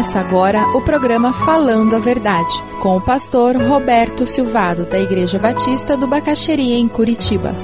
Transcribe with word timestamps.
Começa 0.00 0.18
agora 0.18 0.66
o 0.68 0.80
programa 0.80 1.30
Falando 1.30 1.94
a 1.94 1.98
Verdade, 1.98 2.54
com 2.80 2.96
o 2.96 3.00
pastor 3.02 3.54
Roberto 3.54 4.24
Silvado, 4.24 4.86
da 4.86 4.98
Igreja 4.98 5.38
Batista 5.38 5.94
do 5.94 6.06
Bacaxeria, 6.06 6.74
em 6.74 6.88
Curitiba. 6.88 7.54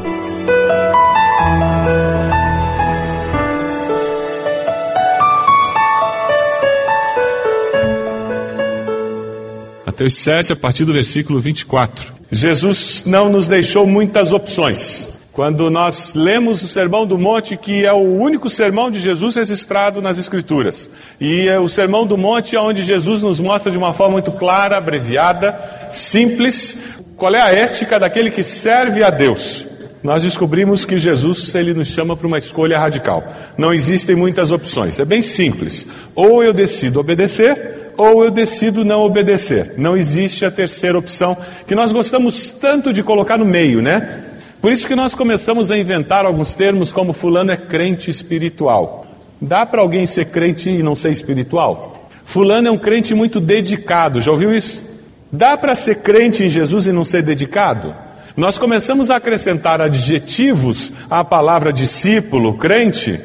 Mateus 9.86 10.14
7, 10.16 10.52
a 10.52 10.56
partir 10.56 10.84
do 10.84 10.92
versículo 10.92 11.40
24. 11.40 12.12
Jesus 12.30 13.04
não 13.06 13.30
nos 13.30 13.46
deixou 13.46 13.86
muitas 13.86 14.30
opções. 14.30 15.15
Quando 15.36 15.68
nós 15.68 16.14
lemos 16.14 16.62
o 16.62 16.68
Sermão 16.68 17.04
do 17.04 17.18
Monte, 17.18 17.58
que 17.58 17.84
é 17.84 17.92
o 17.92 17.98
único 17.98 18.48
sermão 18.48 18.90
de 18.90 18.98
Jesus 18.98 19.34
registrado 19.34 20.00
nas 20.00 20.16
Escrituras, 20.16 20.88
e 21.20 21.46
é 21.46 21.60
o 21.60 21.68
Sermão 21.68 22.06
do 22.06 22.16
Monte 22.16 22.56
onde 22.56 22.82
Jesus 22.82 23.20
nos 23.20 23.38
mostra 23.38 23.70
de 23.70 23.76
uma 23.76 23.92
forma 23.92 24.14
muito 24.14 24.32
clara, 24.32 24.78
abreviada, 24.78 25.54
simples, 25.90 27.02
qual 27.18 27.34
é 27.34 27.42
a 27.42 27.52
ética 27.52 28.00
daquele 28.00 28.30
que 28.30 28.42
serve 28.42 29.04
a 29.04 29.10
Deus. 29.10 29.66
Nós 30.02 30.22
descobrimos 30.22 30.86
que 30.86 30.98
Jesus 30.98 31.54
ele 31.54 31.74
nos 31.74 31.88
chama 31.88 32.16
para 32.16 32.26
uma 32.26 32.38
escolha 32.38 32.78
radical. 32.78 33.22
Não 33.58 33.74
existem 33.74 34.16
muitas 34.16 34.50
opções. 34.50 34.98
É 34.98 35.04
bem 35.04 35.20
simples. 35.20 35.86
Ou 36.14 36.42
eu 36.42 36.54
decido 36.54 36.98
obedecer, 36.98 37.92
ou 37.98 38.24
eu 38.24 38.30
decido 38.30 38.86
não 38.86 39.02
obedecer. 39.02 39.74
Não 39.76 39.98
existe 39.98 40.46
a 40.46 40.50
terceira 40.50 40.96
opção 40.96 41.36
que 41.66 41.74
nós 41.74 41.92
gostamos 41.92 42.52
tanto 42.52 42.90
de 42.90 43.02
colocar 43.02 43.36
no 43.36 43.44
meio, 43.44 43.82
né? 43.82 44.22
Por 44.66 44.72
isso 44.72 44.88
que 44.88 44.96
nós 44.96 45.14
começamos 45.14 45.70
a 45.70 45.78
inventar 45.78 46.26
alguns 46.26 46.56
termos 46.56 46.90
como 46.90 47.12
fulano 47.12 47.52
é 47.52 47.56
crente 47.56 48.10
espiritual. 48.10 49.06
Dá 49.40 49.64
para 49.64 49.80
alguém 49.80 50.08
ser 50.08 50.24
crente 50.24 50.68
e 50.68 50.82
não 50.82 50.96
ser 50.96 51.12
espiritual? 51.12 52.08
Fulano 52.24 52.66
é 52.66 52.70
um 52.72 52.76
crente 52.76 53.14
muito 53.14 53.38
dedicado, 53.38 54.20
já 54.20 54.32
ouviu 54.32 54.52
isso? 54.52 54.82
Dá 55.30 55.56
para 55.56 55.76
ser 55.76 56.02
crente 56.02 56.42
em 56.42 56.50
Jesus 56.50 56.88
e 56.88 56.90
não 56.90 57.04
ser 57.04 57.22
dedicado? 57.22 57.94
Nós 58.36 58.58
começamos 58.58 59.08
a 59.08 59.14
acrescentar 59.14 59.80
adjetivos 59.80 60.92
à 61.08 61.22
palavra 61.22 61.72
discípulo, 61.72 62.58
crente, 62.58 63.20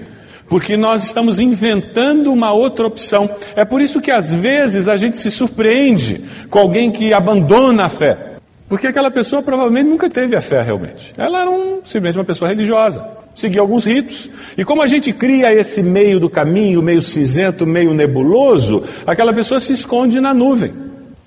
porque 0.47 0.77
nós 0.77 1.03
estamos 1.05 1.39
inventando 1.39 2.31
uma 2.31 2.51
outra 2.51 2.85
opção. 2.85 3.27
É 3.55 3.65
por 3.65 3.81
isso 3.81 3.99
que 3.99 4.11
às 4.11 4.31
vezes 4.31 4.87
a 4.87 4.95
gente 4.95 5.17
se 5.17 5.31
surpreende 5.31 6.21
com 6.51 6.59
alguém 6.59 6.91
que 6.91 7.11
abandona 7.11 7.85
a 7.85 7.89
fé. 7.89 8.30
Porque 8.71 8.87
aquela 8.87 9.11
pessoa 9.11 9.43
provavelmente 9.43 9.89
nunca 9.89 10.09
teve 10.09 10.33
a 10.33 10.41
fé 10.41 10.61
realmente. 10.61 11.13
Ela 11.17 11.41
era 11.41 11.49
um, 11.49 11.81
simplesmente 11.83 12.17
uma 12.17 12.23
pessoa 12.23 12.47
religiosa, 12.47 13.05
seguia 13.35 13.59
alguns 13.59 13.83
ritos. 13.83 14.29
E 14.57 14.63
como 14.63 14.81
a 14.81 14.87
gente 14.87 15.11
cria 15.11 15.53
esse 15.53 15.83
meio 15.83 16.21
do 16.21 16.29
caminho, 16.29 16.81
meio 16.81 17.01
cinzento, 17.01 17.67
meio 17.67 17.93
nebuloso, 17.93 18.81
aquela 19.05 19.33
pessoa 19.33 19.59
se 19.59 19.73
esconde 19.73 20.21
na 20.21 20.33
nuvem. 20.33 20.71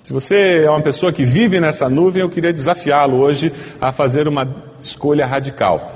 Se 0.01 0.11
você 0.11 0.63
é 0.65 0.69
uma 0.71 0.81
pessoa 0.81 1.13
que 1.13 1.23
vive 1.23 1.59
nessa 1.59 1.87
nuvem, 1.87 2.23
eu 2.23 2.29
queria 2.31 2.51
desafiá-lo 2.51 3.19
hoje 3.19 3.53
a 3.79 3.91
fazer 3.91 4.27
uma 4.27 4.47
escolha 4.81 5.27
radical 5.27 5.94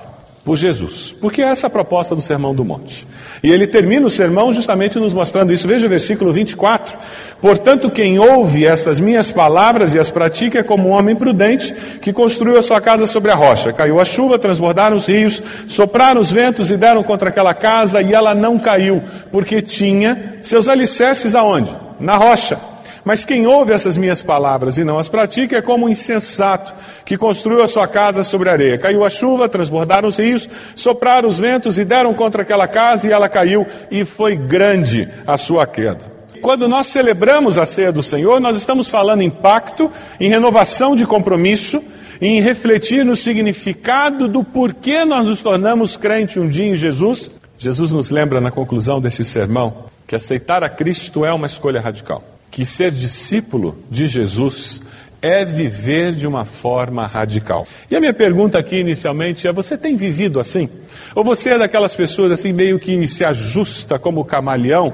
por 0.49 0.57
Jesus. 0.57 1.15
Porque 1.21 1.43
essa 1.43 1.67
é 1.67 1.69
a 1.69 1.69
proposta 1.69 2.15
do 2.15 2.23
Sermão 2.23 2.55
do 2.55 2.65
Monte. 2.65 3.05
E 3.43 3.51
ele 3.51 3.67
termina 3.67 4.07
o 4.07 4.09
sermão 4.09 4.51
justamente 4.51 4.97
nos 4.97 5.13
mostrando 5.13 5.53
isso. 5.53 5.67
Veja 5.67 5.85
o 5.85 5.89
versículo 5.91 6.33
24. 6.33 6.97
Portanto, 7.39 7.91
quem 7.91 8.17
ouve 8.17 8.65
estas 8.65 8.99
minhas 8.99 9.31
palavras 9.31 9.93
e 9.93 9.99
as 9.99 10.09
pratica 10.09 10.57
é 10.57 10.63
como 10.63 10.89
um 10.89 10.91
homem 10.93 11.15
prudente 11.15 11.71
que 12.01 12.11
construiu 12.11 12.57
a 12.57 12.63
sua 12.63 12.81
casa 12.81 13.05
sobre 13.05 13.29
a 13.29 13.35
rocha. 13.35 13.71
Caiu 13.71 13.99
a 13.99 14.05
chuva, 14.05 14.39
transbordaram 14.39 14.97
os 14.97 15.05
rios, 15.05 15.39
sopraram 15.67 16.19
os 16.19 16.31
ventos 16.31 16.71
e 16.71 16.77
deram 16.77 17.03
contra 17.03 17.29
aquela 17.29 17.53
casa 17.53 18.01
e 18.01 18.11
ela 18.11 18.33
não 18.33 18.57
caiu, 18.57 19.03
porque 19.31 19.61
tinha 19.61 20.39
seus 20.41 20.67
alicerces 20.67 21.35
aonde? 21.35 21.69
Na 21.99 22.17
rocha. 22.17 22.57
Mas 23.03 23.23
quem 23.23 23.47
ouve 23.47 23.71
essas 23.71 23.97
minhas 23.97 24.21
palavras 24.21 24.77
e 24.77 24.83
não 24.83 24.99
as 24.99 25.07
pratica 25.07 25.57
é 25.57 25.61
como 25.61 25.85
um 25.85 25.89
insensato 25.89 26.73
que 27.05 27.17
construiu 27.17 27.63
a 27.63 27.67
sua 27.67 27.87
casa 27.87 28.23
sobre 28.23 28.49
areia. 28.49 28.77
Caiu 28.77 29.03
a 29.03 29.09
chuva, 29.09 29.47
transbordaram 29.47 30.07
os 30.07 30.17
rios, 30.17 30.49
sopraram 30.75 31.29
os 31.29 31.39
ventos 31.39 31.77
e 31.77 31.85
deram 31.85 32.13
contra 32.13 32.41
aquela 32.41 32.67
casa 32.67 33.07
e 33.07 33.11
ela 33.11 33.29
caiu 33.29 33.65
e 33.89 34.03
foi 34.03 34.35
grande 34.35 35.07
a 35.25 35.37
sua 35.37 35.65
queda. 35.65 36.19
Quando 36.41 36.67
nós 36.67 36.87
celebramos 36.87 37.57
a 37.57 37.65
ceia 37.65 37.91
do 37.91 38.03
Senhor, 38.03 38.39
nós 38.39 38.55
estamos 38.55 38.89
falando 38.89 39.21
em 39.21 39.29
pacto, 39.29 39.91
em 40.19 40.29
renovação 40.29 40.95
de 40.95 41.05
compromisso, 41.05 41.83
em 42.21 42.41
refletir 42.41 43.05
no 43.05 43.15
significado 43.15 44.27
do 44.27 44.43
porquê 44.43 45.03
nós 45.05 45.25
nos 45.25 45.41
tornamos 45.41 45.97
crente 45.97 46.39
um 46.39 46.49
dia 46.49 46.67
em 46.67 46.75
Jesus. 46.75 47.31
Jesus 47.57 47.91
nos 47.91 48.09
lembra 48.09 48.39
na 48.39 48.51
conclusão 48.51 49.01
deste 49.01 49.25
sermão 49.25 49.89
que 50.07 50.15
aceitar 50.15 50.63
a 50.63 50.69
Cristo 50.69 51.25
é 51.25 51.31
uma 51.31 51.47
escolha 51.47 51.79
radical 51.79 52.23
que 52.51 52.65
ser 52.65 52.91
discípulo 52.91 53.77
de 53.89 54.07
Jesus 54.07 54.81
é 55.21 55.43
viver 55.43 56.13
de 56.13 56.25
uma 56.25 56.45
forma 56.45 57.05
radical. 57.05 57.67
E 57.89 57.95
a 57.95 57.99
minha 57.99 58.13
pergunta 58.13 58.57
aqui 58.57 58.77
inicialmente 58.77 59.47
é: 59.47 59.51
você 59.51 59.77
tem 59.77 59.95
vivido 59.95 60.39
assim? 60.39 60.69
Ou 61.15 61.23
você 61.23 61.51
é 61.51 61.57
daquelas 61.57 61.95
pessoas 61.95 62.31
assim 62.31 62.53
meio 62.53 62.79
que 62.79 63.07
se 63.07 63.25
ajusta 63.25 63.97
como 63.97 64.23
camaleão 64.23 64.93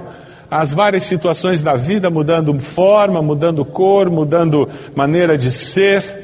às 0.49 0.73
várias 0.73 1.03
situações 1.03 1.61
da 1.61 1.75
vida, 1.75 2.09
mudando 2.09 2.57
forma, 2.59 3.21
mudando 3.21 3.65
cor, 3.65 4.09
mudando 4.09 4.69
maneira 4.95 5.37
de 5.37 5.51
ser? 5.51 6.23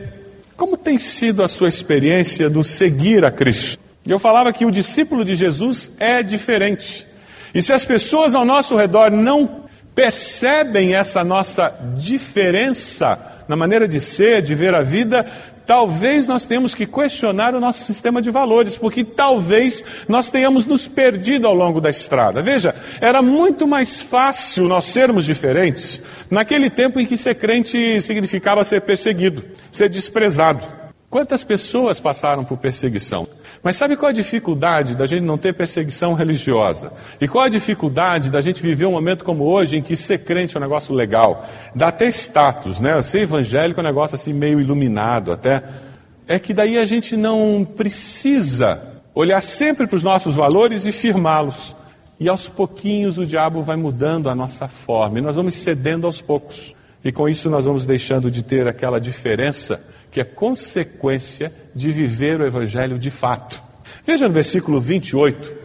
Como 0.56 0.78
tem 0.78 0.97
sido 0.97 1.44
a 1.44 1.47
sua 1.47 1.68
experiência 1.70 2.50
do 2.50 2.64
seguir 2.64 3.25
a 3.25 3.31
Cristo? 3.31 3.80
Eu 4.06 4.20
falava 4.20 4.53
que 4.53 4.66
o 4.66 4.72
discípulo 4.72 5.24
de 5.24 5.36
Jesus 5.36 5.91
é 6.00 6.24
diferente. 6.24 7.06
E 7.53 7.62
se 7.62 7.74
as 7.74 7.84
pessoas 7.84 8.34
ao 8.34 8.46
nosso 8.46 8.75
redor 8.75 9.12
não 9.12 9.60
percebem 9.94 10.96
essa 10.96 11.24
nossa 11.24 11.74
diferença 11.97 13.19
na 13.47 13.56
maneira 13.56 13.88
de 13.88 14.00
ser, 14.00 14.41
de 14.41 14.56
ver 14.56 14.74
a 14.74 14.81
vida, 14.81 15.25
talvez 15.66 16.25
nós 16.25 16.46
tenhamos 16.46 16.74
que 16.74 16.85
questionar 16.85 17.53
o 17.53 17.59
nosso 17.59 17.85
sistema 17.85 18.22
de 18.22 18.31
valores, 18.31 18.78
porque 18.78 19.03
talvez 19.03 19.84
nós 20.07 20.29
tenhamos 20.29 20.66
nos 20.66 20.88
perdido 20.88 21.47
ao 21.47 21.53
longo 21.53 21.81
da 21.81 21.90
estrada. 21.90 22.41
Veja, 22.41 22.74
era 23.00 23.22
muito 23.22 23.68
mais 23.68 24.02
fácil 24.02 24.68
nós 24.68 24.85
sermos 24.85 25.25
diferentes 25.25 26.02
naquele 26.29 26.69
tempo 26.69 27.00
em 27.00 27.06
que 27.06 27.18
ser 27.18 27.35
crente 27.35 28.02
significava 28.02 28.63
ser 28.63 28.81
perseguido, 28.81 29.44
ser 29.72 29.90
desprezado. 29.90 30.81
Quantas 31.11 31.44
pessoas 31.44 31.99
passaram 31.99 32.45
por 32.45 32.57
perseguição? 32.57 33.27
Mas 33.61 33.75
sabe 33.75 33.97
qual 33.97 34.11
a 34.11 34.13
dificuldade 34.13 34.95
da 34.95 35.05
gente 35.05 35.23
não 35.23 35.38
ter 35.38 35.53
perseguição 35.53 36.13
religiosa? 36.13 36.94
E 37.19 37.27
qual 37.27 37.44
a 37.44 37.49
dificuldade 37.49 38.31
da 38.31 38.39
gente 38.39 38.61
viver 38.61 38.85
um 38.85 38.94
momento 38.94 39.25
como 39.25 39.44
hoje 39.44 39.75
em 39.75 39.81
que 39.81 39.97
ser 39.97 40.19
crente 40.19 40.55
é 40.55 40.57
um 40.57 40.63
negócio 40.63 40.95
legal? 40.95 41.45
Dá 41.75 41.89
até 41.89 42.07
status, 42.07 42.79
né? 42.79 43.01
Ser 43.01 43.23
evangélico 43.23 43.81
é 43.81 43.83
um 43.83 43.85
negócio 43.85 44.16
assim 44.16 44.31
meio 44.31 44.61
iluminado 44.61 45.33
até. 45.33 45.61
É 46.25 46.39
que 46.39 46.53
daí 46.53 46.77
a 46.77 46.85
gente 46.85 47.17
não 47.17 47.67
precisa 47.75 48.81
olhar 49.13 49.41
sempre 49.41 49.88
para 49.88 49.97
os 49.97 50.03
nossos 50.03 50.35
valores 50.35 50.85
e 50.85 50.93
firmá-los. 50.93 51.75
E 52.22 52.29
aos 52.29 52.47
pouquinhos 52.47 53.17
o 53.17 53.25
diabo 53.25 53.63
vai 53.63 53.75
mudando 53.75 54.29
a 54.29 54.33
nossa 54.33 54.66
forma 54.66 55.19
e 55.19 55.22
nós 55.22 55.35
vamos 55.35 55.55
cedendo 55.55 56.07
aos 56.07 56.22
poucos. 56.22 56.73
E 57.03 57.11
com 57.11 57.28
isso 57.28 57.49
nós 57.49 57.66
vamos 57.66 57.85
deixando 57.85 58.31
de 58.31 58.41
ter 58.41 58.66
aquela 58.66 58.97
diferença 58.97 59.91
que 60.11 60.19
é 60.19 60.23
consequência 60.23 61.51
de 61.73 61.91
viver 61.91 62.41
o 62.41 62.45
Evangelho 62.45 62.99
de 62.99 63.09
fato. 63.09 63.63
Veja 64.05 64.27
no 64.27 64.33
versículo 64.33 64.81
28. 64.81 65.61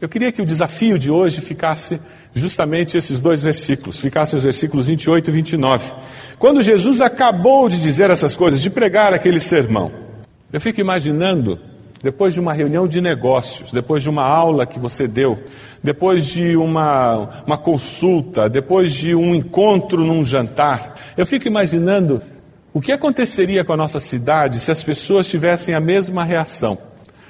Eu 0.00 0.08
queria 0.08 0.30
que 0.30 0.40
o 0.40 0.46
desafio 0.46 0.98
de 0.98 1.10
hoje 1.10 1.40
ficasse 1.40 2.00
justamente 2.32 2.96
esses 2.96 3.18
dois 3.18 3.42
versículos, 3.42 3.98
ficassem 3.98 4.36
os 4.36 4.44
versículos 4.44 4.86
28 4.86 5.28
e 5.28 5.32
29. 5.32 5.92
Quando 6.38 6.62
Jesus 6.62 7.00
acabou 7.00 7.68
de 7.68 7.80
dizer 7.80 8.10
essas 8.10 8.36
coisas, 8.36 8.62
de 8.62 8.70
pregar 8.70 9.12
aquele 9.12 9.40
sermão, 9.40 9.90
eu 10.52 10.60
fico 10.60 10.80
imaginando, 10.80 11.58
depois 12.00 12.32
de 12.32 12.38
uma 12.38 12.52
reunião 12.52 12.86
de 12.86 13.00
negócios, 13.00 13.72
depois 13.72 14.02
de 14.02 14.08
uma 14.08 14.22
aula 14.22 14.64
que 14.64 14.78
você 14.78 15.08
deu, 15.08 15.42
depois 15.82 16.26
de 16.26 16.56
uma, 16.56 17.42
uma 17.44 17.58
consulta, 17.58 18.48
depois 18.48 18.92
de 18.92 19.14
um 19.14 19.34
encontro 19.34 20.04
num 20.04 20.24
jantar, 20.24 20.94
eu 21.16 21.26
fico 21.26 21.48
imaginando 21.48 22.22
o 22.72 22.80
que 22.80 22.92
aconteceria 22.92 23.64
com 23.64 23.72
a 23.72 23.76
nossa 23.76 23.98
cidade 23.98 24.60
se 24.60 24.70
as 24.70 24.82
pessoas 24.82 25.26
tivessem 25.26 25.74
a 25.74 25.80
mesma 25.80 26.24
reação? 26.24 26.78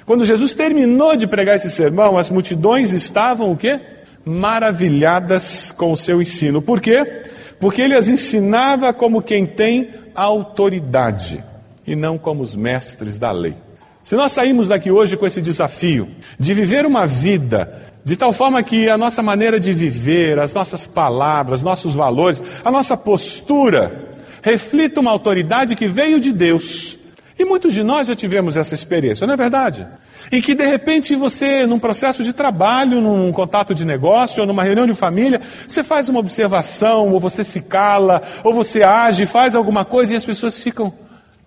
Quando 0.05 0.25
Jesus 0.25 0.53
terminou 0.53 1.15
de 1.15 1.27
pregar 1.27 1.55
esse 1.55 1.69
sermão, 1.69 2.17
as 2.17 2.29
multidões 2.29 2.91
estavam 2.91 3.51
o 3.51 3.57
quê? 3.57 3.79
Maravilhadas 4.25 5.71
com 5.71 5.91
o 5.91 5.97
seu 5.97 6.21
ensino. 6.21 6.61
Por 6.61 6.81
quê? 6.81 7.23
Porque 7.59 7.81
ele 7.81 7.95
as 7.95 8.09
ensinava 8.09 8.91
como 8.91 9.21
quem 9.21 9.45
tem 9.45 9.91
autoridade 10.15 11.43
e 11.85 11.95
não 11.95 12.17
como 12.17 12.43
os 12.43 12.55
mestres 12.55 13.17
da 13.17 13.31
lei. 13.31 13.55
Se 14.01 14.15
nós 14.15 14.31
saímos 14.31 14.67
daqui 14.67 14.91
hoje 14.91 15.15
com 15.15 15.25
esse 15.25 15.41
desafio 15.41 16.09
de 16.39 16.53
viver 16.53 16.85
uma 16.85 17.05
vida 17.05 17.83
de 18.03 18.15
tal 18.15 18.33
forma 18.33 18.63
que 18.63 18.89
a 18.89 18.97
nossa 18.97 19.21
maneira 19.21 19.59
de 19.59 19.73
viver, 19.73 20.39
as 20.39 20.53
nossas 20.53 20.87
palavras, 20.87 21.61
nossos 21.61 21.93
valores, 21.93 22.41
a 22.63 22.71
nossa 22.71 22.97
postura 22.97 24.08
reflita 24.41 24.99
uma 24.99 25.11
autoridade 25.11 25.75
que 25.75 25.87
veio 25.87 26.19
de 26.19 26.31
Deus 26.31 26.97
E 27.39 27.45
muitos 27.45 27.73
de 27.73 27.83
nós 27.83 28.09
já 28.09 28.15
tivemos 28.15 28.57
essa 28.57 28.75
experiência, 28.75 29.25
não 29.25 29.33
é 29.33 29.37
verdade? 29.37 29.87
Em 30.29 30.41
que 30.41 30.53
de 30.53 30.65
repente 30.65 31.15
você, 31.15 31.65
num 31.65 31.79
processo 31.79 32.21
de 32.21 32.33
trabalho, 32.33 32.99
num 32.99 33.31
contato 33.31 33.73
de 33.73 33.85
negócio, 33.85 34.41
ou 34.41 34.45
numa 34.45 34.61
reunião 34.61 34.85
de 34.85 34.93
família, 34.93 35.41
você 35.65 35.81
faz 35.81 36.09
uma 36.09 36.19
observação, 36.19 37.13
ou 37.13 37.19
você 37.19 37.43
se 37.43 37.61
cala, 37.61 38.21
ou 38.43 38.53
você 38.53 38.83
age, 38.83 39.25
faz 39.25 39.55
alguma 39.55 39.85
coisa 39.85 40.13
e 40.13 40.17
as 40.17 40.25
pessoas 40.25 40.61
ficam 40.61 40.93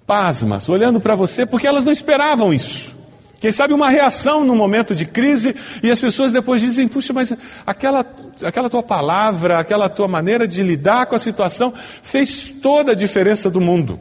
pasmas, 0.06 0.68
olhando 0.70 0.98
para 0.98 1.14
você, 1.14 1.44
porque 1.44 1.66
elas 1.66 1.84
não 1.84 1.92
esperavam 1.92 2.54
isso. 2.54 2.91
Quem 3.42 3.50
sabe 3.50 3.74
uma 3.74 3.90
reação 3.90 4.44
num 4.44 4.54
momento 4.54 4.94
de 4.94 5.04
crise 5.04 5.52
e 5.82 5.90
as 5.90 6.00
pessoas 6.00 6.30
depois 6.30 6.60
dizem: 6.60 6.86
puxa, 6.86 7.12
mas 7.12 7.36
aquela, 7.66 8.06
aquela 8.44 8.70
tua 8.70 8.84
palavra, 8.84 9.58
aquela 9.58 9.88
tua 9.88 10.06
maneira 10.06 10.46
de 10.46 10.62
lidar 10.62 11.06
com 11.06 11.16
a 11.16 11.18
situação 11.18 11.74
fez 12.02 12.46
toda 12.62 12.92
a 12.92 12.94
diferença 12.94 13.50
do 13.50 13.60
mundo. 13.60 13.98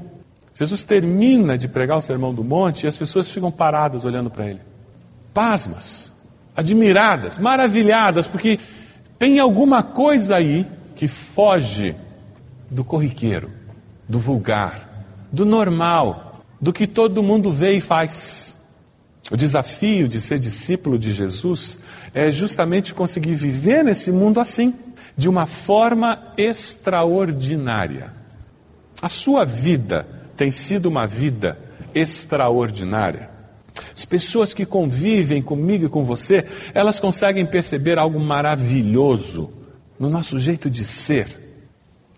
Jesus 0.53 0.83
termina 0.83 1.57
de 1.57 1.67
pregar 1.67 1.97
o 1.97 2.03
sermão 2.03 2.31
do 2.31 2.43
monte 2.43 2.83
e 2.83 2.88
as 2.88 2.95
pessoas 2.95 3.31
ficam 3.31 3.49
paradas 3.49 4.05
olhando 4.05 4.29
para 4.29 4.45
ele, 4.45 4.61
pasmas, 5.33 6.13
admiradas, 6.55 7.39
maravilhadas, 7.39 8.27
porque 8.27 8.59
tem 9.17 9.39
alguma 9.39 9.81
coisa 9.81 10.35
aí 10.35 10.67
que 10.95 11.07
foge 11.07 11.95
do 12.69 12.83
corriqueiro, 12.83 13.51
do 14.07 14.19
vulgar, 14.19 15.07
do 15.31 15.47
normal, 15.47 16.43
do 16.61 16.71
que 16.71 16.85
todo 16.85 17.23
mundo 17.23 17.51
vê 17.51 17.71
e 17.71 17.81
faz. 17.81 18.61
O 19.31 19.38
desafio 19.38 20.10
de 20.10 20.19
ser 20.19 20.38
discípulo 20.38 21.00
de 21.00 21.13
Jesus 21.13 21.80
é 22.13 22.30
justamente 22.30 22.94
conseguir 22.94 23.33
viver 23.33 23.81
nesse 23.81 24.12
mundo 24.12 24.42
assim, 24.42 24.75
de 25.16 25.30
uma 25.30 25.45
forma 25.45 26.33
extraordinária. 26.38 28.13
A 29.01 29.07
sua 29.07 29.45
vida 29.45 30.06
tem 30.36 30.51
sido 30.51 30.88
uma 30.88 31.07
vida 31.07 31.57
extraordinária. 31.95 33.30
As 33.95 34.04
pessoas 34.04 34.54
que 34.54 34.66
convivem 34.66 35.42
comigo 35.42 35.86
e 35.86 35.89
com 35.89 36.04
você, 36.04 36.45
elas 36.74 37.00
conseguem 37.00 37.45
perceber 37.45 37.98
algo 37.98 38.19
maravilhoso 38.19 39.51
no 39.98 40.10
nosso 40.10 40.39
jeito 40.39 40.69
de 40.69 40.84
ser. 40.84 41.42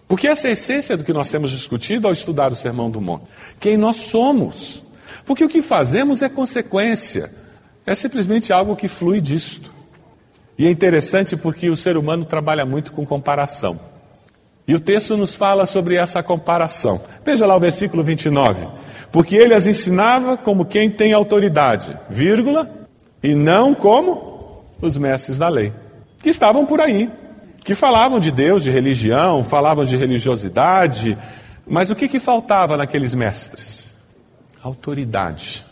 Porque 0.08 0.28
essa 0.28 0.48
é 0.48 0.50
a 0.50 0.54
essência 0.54 0.98
do 0.98 1.04
que 1.04 1.14
nós 1.14 1.30
temos 1.30 1.52
discutido 1.52 2.08
ao 2.08 2.14
estudar 2.14 2.52
o 2.52 2.56
Sermão 2.56 2.90
do 2.90 3.00
Monte. 3.00 3.26
Quem 3.60 3.78
nós 3.78 3.98
somos. 3.98 4.83
Porque 5.26 5.44
o 5.44 5.50
que 5.50 5.62
fazemos 5.62 6.22
é 6.22 6.30
consequência. 6.30 7.32
É 7.86 7.96
simplesmente 7.96 8.52
algo 8.54 8.76
que 8.76 8.88
flui 8.88 9.20
disto. 9.20 9.72
E 10.58 10.68
é 10.68 10.70
interessante 10.70 11.36
porque 11.36 11.70
o 11.70 11.78
ser 11.78 11.98
humano 11.98 12.26
trabalha 12.26 12.66
muito 12.66 12.92
com 12.92 13.06
comparação. 13.06 13.80
E 14.68 14.74
o 14.74 14.80
texto 14.80 15.18
nos 15.18 15.36
fala 15.36 15.66
sobre 15.66 15.96
essa 15.96 16.24
comparação. 16.24 17.02
Veja 17.26 17.46
lá 17.46 17.56
o 17.56 17.60
versículo 17.60 18.04
29. 18.04 18.68
Porque 19.12 19.36
ele 19.36 19.54
as 19.54 19.68
ensinava 19.68 20.38
como 20.38 20.66
quem 20.66 20.90
tem 20.90 21.14
autoridade, 21.14 21.98
vírgula, 22.10 22.70
e 23.22 23.36
não 23.36 23.74
como 23.74 24.64
os 24.82 24.98
mestres 24.98 25.38
da 25.38 25.48
lei, 25.48 25.72
que 26.22 26.30
estavam 26.30 26.66
por 26.66 26.82
aí, 26.82 27.10
que 27.64 27.76
falavam 27.76 28.20
de 28.20 28.32
Deus, 28.32 28.64
de 28.64 28.72
religião, 28.72 29.44
falavam 29.44 29.86
de 29.86 29.96
religiosidade, 29.96 31.18
mas 31.66 31.90
o 31.90 31.96
que, 31.96 32.08
que 32.08 32.20
faltava 32.20 32.76
naqueles 32.76 33.14
mestres? 33.14 33.83
Autoridade. 34.64 35.66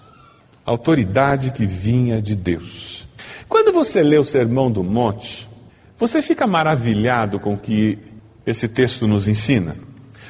Autoridade 0.65 1.51
que 1.51 1.65
vinha 1.65 2.21
de 2.21 2.35
Deus. 2.35 3.07
Quando 3.47 3.71
você 3.71 4.03
lê 4.03 4.17
o 4.17 4.25
Sermão 4.25 4.69
do 4.69 4.83
Monte, 4.83 5.47
você 5.97 6.21
fica 6.21 6.45
maravilhado 6.45 7.39
com 7.39 7.53
o 7.53 7.57
que 7.57 7.97
esse 8.45 8.67
texto 8.67 9.07
nos 9.07 9.29
ensina. 9.29 9.75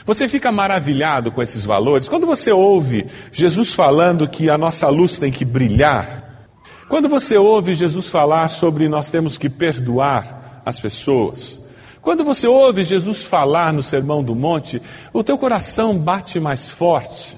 Você 0.05 0.27
fica 0.27 0.51
maravilhado 0.51 1.31
com 1.31 1.41
esses 1.41 1.65
valores. 1.65 2.07
Quando 2.07 2.27
você 2.27 2.51
ouve 2.51 3.07
Jesus 3.31 3.73
falando 3.73 4.29
que 4.29 4.49
a 4.49 4.57
nossa 4.57 4.87
luz 4.89 5.17
tem 5.17 5.31
que 5.31 5.43
brilhar, 5.43 6.47
quando 6.87 7.09
você 7.09 7.37
ouve 7.37 7.73
Jesus 7.73 8.07
falar 8.07 8.47
sobre 8.49 8.87
nós 8.87 9.09
temos 9.09 9.37
que 9.37 9.49
perdoar, 9.49 10.61
as 10.63 10.79
pessoas. 10.79 11.59
Quando 11.99 12.23
você 12.23 12.47
ouve 12.47 12.83
Jesus 12.83 13.23
falar 13.23 13.73
no 13.73 13.81
Sermão 13.81 14.23
do 14.23 14.35
Monte, 14.35 14.81
o 15.13 15.23
teu 15.23 15.37
coração 15.37 15.97
bate 15.97 16.39
mais 16.39 16.69
forte, 16.69 17.37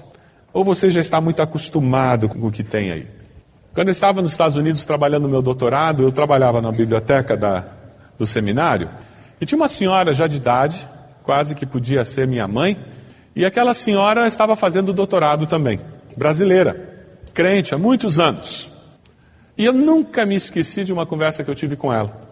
ou 0.54 0.64
você 0.64 0.88
já 0.88 1.00
está 1.00 1.20
muito 1.20 1.42
acostumado 1.42 2.28
com 2.28 2.46
o 2.46 2.50
que 2.50 2.62
tem 2.62 2.90
aí. 2.90 3.06
Quando 3.74 3.88
eu 3.88 3.92
estava 3.92 4.22
nos 4.22 4.30
Estados 4.30 4.56
Unidos 4.56 4.84
trabalhando 4.86 5.24
no 5.24 5.28
meu 5.28 5.42
doutorado, 5.42 6.02
eu 6.02 6.10
trabalhava 6.10 6.62
na 6.62 6.72
biblioteca 6.72 7.36
da, 7.36 7.66
do 8.16 8.26
seminário, 8.26 8.88
e 9.38 9.44
tinha 9.44 9.58
uma 9.58 9.68
senhora 9.68 10.14
já 10.14 10.26
de 10.26 10.38
idade, 10.38 10.88
quase 11.22 11.54
que 11.54 11.66
podia 11.66 12.04
ser 12.04 12.26
minha 12.26 12.48
mãe, 12.48 12.78
e 13.36 13.44
aquela 13.44 13.74
senhora 13.74 14.26
estava 14.26 14.56
fazendo 14.56 14.92
doutorado 14.92 15.46
também, 15.46 15.80
brasileira, 16.16 17.08
crente 17.34 17.74
há 17.74 17.78
muitos 17.78 18.18
anos. 18.18 18.70
E 19.58 19.64
eu 19.66 19.72
nunca 19.72 20.24
me 20.24 20.36
esqueci 20.36 20.84
de 20.84 20.92
uma 20.92 21.04
conversa 21.04 21.44
que 21.44 21.50
eu 21.50 21.54
tive 21.54 21.76
com 21.76 21.92
ela 21.92 22.24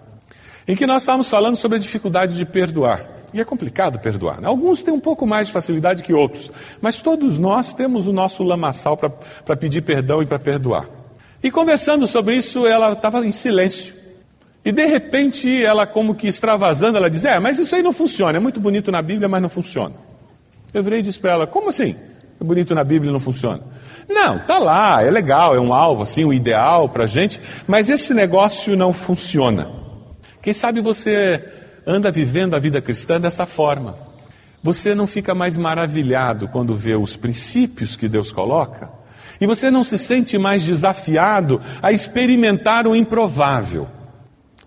em 0.67 0.77
que 0.77 0.87
nós 0.87 1.03
estávamos 1.03 1.29
falando 1.29 1.57
sobre 1.57 1.77
a 1.77 1.81
dificuldade 1.81 2.37
de 2.37 2.45
perdoar. 2.45 3.05
E 3.33 3.41
é 3.41 3.45
complicado 3.45 3.99
perdoar. 3.99 4.41
Né? 4.41 4.49
Alguns 4.49 4.83
têm 4.83 4.93
um 4.93 5.01
pouco 5.01 5.27
mais 5.27 5.47
de 5.47 5.53
facilidade 5.53 6.03
que 6.03 6.13
outros, 6.13 6.51
mas 6.81 7.01
todos 7.01 7.39
nós 7.39 7.73
temos 7.73 8.07
o 8.07 8.13
nosso 8.13 8.43
lamaçal 8.43 8.97
para 8.97 9.57
pedir 9.57 9.83
perdão 9.83 10.23
e 10.23 10.27
para 10.27 10.39
perdoar. 10.39 10.89
E 11.43 11.51
conversando 11.51 12.07
sobre 12.07 12.37
isso, 12.37 12.67
ela 12.67 12.93
estava 12.93 13.25
em 13.27 13.33
silêncio. 13.33 13.95
E 14.65 14.71
de 14.71 14.87
repente, 14.87 15.65
ela, 15.65 15.87
como 15.87 16.15
que 16.15 16.29
extravasando, 16.29 16.97
ela 16.97 17.11
diz: 17.11 17.25
É, 17.25 17.39
mas 17.41 17.59
isso 17.59 17.75
aí 17.75 17.83
não 17.83 17.93
funciona. 17.93 18.37
É 18.37 18.41
muito 18.41 18.61
bonito 18.61 18.93
na 18.93 19.03
Bíblia, 19.03 19.29
mas 19.29 19.43
não 19.43 19.49
funciona. 19.49 19.95
Eu 20.73 20.83
virei 20.83 21.01
e 21.01 21.03
disse 21.03 21.19
para 21.19 21.33
ela: 21.33 21.47
Como 21.47 21.69
assim? 21.69 21.97
É 22.41 22.45
bonito 22.45 22.75
na 22.75 22.85
Bíblia 22.85 23.11
e 23.11 23.13
não 23.13 23.19
funciona? 23.19 23.61
Não, 24.09 24.39
tá 24.39 24.59
lá, 24.59 25.03
é 25.03 25.11
legal, 25.11 25.55
é 25.55 25.61
um 25.61 25.73
alvo, 25.73 26.03
assim, 26.03 26.25
um 26.25 26.33
ideal 26.33 26.89
para 26.89 27.07
gente, 27.07 27.41
mas 27.67 27.89
esse 27.89 28.13
negócio 28.13 28.77
não 28.77 28.93
funciona. 28.93 29.69
Quem 30.41 30.53
sabe 30.53 30.81
você 30.81 31.43
anda 31.87 32.11
vivendo 32.11 32.55
a 32.55 32.59
vida 32.59 32.81
cristã 32.81 33.21
dessa 33.21 33.47
forma. 33.47 33.97
Você 34.63 34.95
não 34.95 35.07
fica 35.07 35.35
mais 35.35 35.57
maravilhado 35.57 36.49
quando 36.49 36.77
vê 36.77 36.95
os 36.95 37.17
princípios 37.17 37.97
que 37.97 38.09
Deus 38.09 38.31
coloca, 38.31 38.91
e 39.41 39.47
você 39.47 39.71
não 39.71 39.83
se 39.83 39.99
sente 39.99 40.39
mais 40.39 40.65
desafiado 40.65 41.61
a 41.83 41.91
experimentar 41.91 42.87
o 42.87 42.95
improvável, 42.95 43.89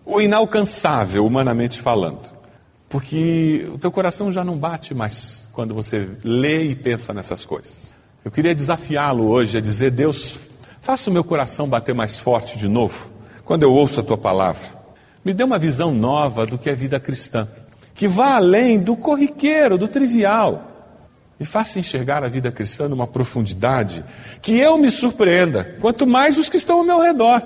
o 0.05 0.19
inalcançável, 0.19 1.25
humanamente 1.25 1.79
falando. 1.79 2.35
Porque 2.89 3.69
o 3.73 3.77
teu 3.77 3.91
coração 3.91 4.31
já 4.31 4.43
não 4.43 4.57
bate 4.57 4.93
mais 4.93 5.47
quando 5.53 5.73
você 5.73 6.09
lê 6.23 6.63
e 6.65 6.75
pensa 6.75 7.13
nessas 7.13 7.45
coisas. 7.45 7.95
Eu 8.23 8.29
queria 8.31 8.53
desafiá-lo 8.53 9.27
hoje 9.27 9.57
a 9.57 9.61
dizer: 9.61 9.91
Deus, 9.91 10.39
faça 10.81 11.09
o 11.09 11.13
meu 11.13 11.23
coração 11.23 11.67
bater 11.67 11.95
mais 11.95 12.19
forte 12.19 12.57
de 12.57 12.67
novo 12.67 13.09
quando 13.45 13.63
eu 13.63 13.73
ouço 13.73 13.99
a 13.99 14.03
tua 14.03 14.17
palavra 14.17 14.84
me 15.25 15.33
dê 15.33 15.43
uma 15.43 15.57
visão 15.57 15.91
nova 15.91 16.45
do 16.45 16.55
que 16.55 16.69
é 16.69 16.75
vida 16.75 16.99
cristã, 16.99 17.47
que 17.95 18.07
vá 18.07 18.35
além 18.35 18.77
do 18.77 18.95
corriqueiro, 18.95 19.75
do 19.75 19.87
trivial. 19.87 20.71
Me 21.39 21.45
faça 21.45 21.79
enxergar 21.79 22.23
a 22.23 22.29
vida 22.29 22.51
cristã 22.51 22.87
numa 22.87 23.07
profundidade 23.07 24.05
que 24.39 24.57
eu 24.57 24.77
me 24.77 24.91
surpreenda, 24.91 25.75
quanto 25.81 26.05
mais 26.05 26.37
os 26.37 26.47
que 26.47 26.57
estão 26.57 26.77
ao 26.77 26.83
meu 26.83 27.01
redor. 27.01 27.41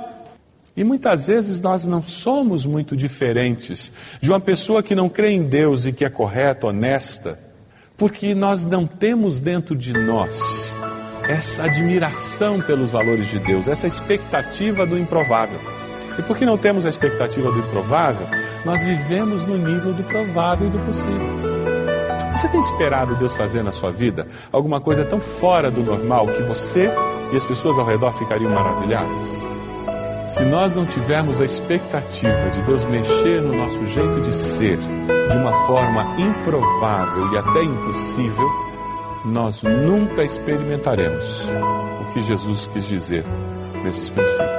E 0.75 0.83
muitas 0.83 1.27
vezes 1.27 1.61
nós 1.61 1.85
não 1.85 2.03
somos 2.03 2.65
muito 2.65 2.95
diferentes 2.95 3.91
de 4.21 4.29
uma 4.29 4.39
pessoa 4.39 4.83
que 4.83 4.93
não 4.93 5.09
crê 5.09 5.31
em 5.31 5.43
Deus 5.43 5.85
e 5.85 5.93
que 5.93 6.03
é 6.03 6.09
correta, 6.09 6.67
honesta, 6.67 7.39
porque 7.97 8.35
nós 8.35 8.63
não 8.65 8.85
temos 8.85 9.39
dentro 9.39 9.75
de 9.75 9.93
nós 9.93 10.75
essa 11.27 11.63
admiração 11.63 12.61
pelos 12.61 12.91
valores 12.91 13.29
de 13.29 13.39
Deus, 13.39 13.67
essa 13.67 13.87
expectativa 13.87 14.85
do 14.85 14.97
improvável. 14.97 15.78
E 16.19 16.21
porque 16.21 16.45
não 16.45 16.57
temos 16.57 16.85
a 16.85 16.89
expectativa 16.89 17.49
do 17.49 17.59
improvável, 17.59 18.27
nós 18.65 18.83
vivemos 18.83 19.41
no 19.47 19.57
nível 19.57 19.93
do 19.93 20.03
provável 20.03 20.67
e 20.67 20.69
do 20.69 20.79
possível. 20.79 21.39
Você 22.35 22.49
tem 22.49 22.59
esperado 22.59 23.15
Deus 23.15 23.33
fazer 23.33 23.63
na 23.63 23.71
sua 23.71 23.89
vida 23.89 24.27
alguma 24.51 24.81
coisa 24.81 25.05
tão 25.05 25.21
fora 25.21 25.71
do 25.71 25.81
normal 25.81 26.27
que 26.27 26.41
você 26.41 26.91
e 27.31 27.37
as 27.37 27.45
pessoas 27.45 27.79
ao 27.79 27.85
redor 27.85 28.11
ficariam 28.13 28.51
maravilhadas? 28.51 29.27
Se 30.27 30.43
nós 30.43 30.75
não 30.75 30.85
tivermos 30.85 31.39
a 31.39 31.45
expectativa 31.45 32.49
de 32.51 32.61
Deus 32.63 32.83
mexer 32.83 33.41
no 33.41 33.55
nosso 33.55 33.85
jeito 33.87 34.19
de 34.19 34.33
ser 34.33 34.77
de 34.77 35.37
uma 35.37 35.53
forma 35.67 36.03
improvável 36.19 37.31
e 37.31 37.37
até 37.37 37.63
impossível, 37.63 38.47
nós 39.23 39.63
nunca 39.63 40.23
experimentaremos 40.23 41.45
o 42.01 42.13
que 42.13 42.21
Jesus 42.21 42.69
quis 42.73 42.85
dizer 42.85 43.23
nesses 43.83 44.09
princípios. 44.09 44.58